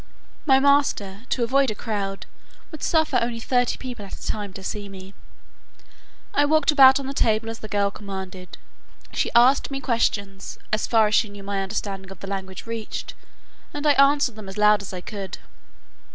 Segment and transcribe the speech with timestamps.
[0.47, 2.25] My master, to avoid a crowd,
[2.71, 5.13] would suffer only thirty people at a time to see me.
[6.33, 8.57] I walked about on the table as the girl commanded;
[9.13, 13.13] she asked me questions, as far as she knew my understanding of the language reached,
[13.75, 15.37] and I answered them as loud as I could.